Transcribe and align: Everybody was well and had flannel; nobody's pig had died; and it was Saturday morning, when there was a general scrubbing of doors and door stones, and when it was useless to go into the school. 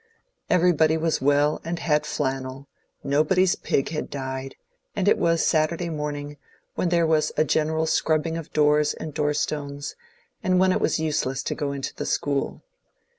Everybody 0.49 0.97
was 0.97 1.21
well 1.21 1.61
and 1.63 1.77
had 1.77 2.07
flannel; 2.07 2.67
nobody's 3.03 3.55
pig 3.55 3.89
had 3.89 4.09
died; 4.09 4.55
and 4.95 5.07
it 5.07 5.15
was 5.15 5.45
Saturday 5.45 5.89
morning, 5.91 6.37
when 6.73 6.89
there 6.89 7.05
was 7.05 7.31
a 7.37 7.43
general 7.43 7.85
scrubbing 7.85 8.35
of 8.35 8.51
doors 8.51 8.95
and 8.95 9.13
door 9.13 9.35
stones, 9.35 9.95
and 10.41 10.59
when 10.59 10.71
it 10.71 10.81
was 10.81 10.99
useless 10.99 11.43
to 11.43 11.53
go 11.53 11.71
into 11.71 11.93
the 11.93 12.07
school. 12.07 12.63